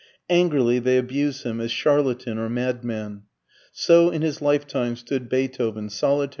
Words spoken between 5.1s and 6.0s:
Beethoven, solitary and